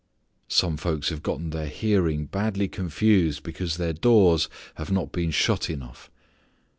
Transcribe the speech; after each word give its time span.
Some 0.47 0.77
folks 0.77 1.09
have 1.09 1.21
gotten 1.21 1.51
their 1.51 1.67
hearing 1.67 2.25
badly 2.25 2.67
confused 2.67 3.43
because 3.43 3.77
their 3.77 3.93
doors 3.93 4.49
have 4.73 4.91
not 4.91 5.11
been 5.11 5.29
shut 5.29 5.69
enough. 5.69 6.09